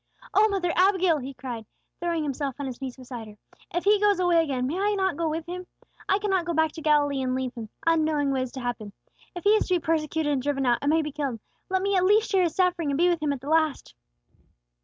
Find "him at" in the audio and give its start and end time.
13.21-13.41